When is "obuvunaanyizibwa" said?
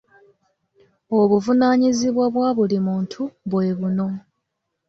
1.19-2.25